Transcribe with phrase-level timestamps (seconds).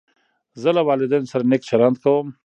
[0.61, 2.25] زه له والدینو سره نېک چلند کوم.